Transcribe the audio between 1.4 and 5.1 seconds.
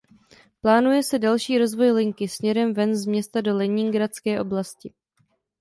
rozvoj linky směrem ven z města do leningradské oblasti.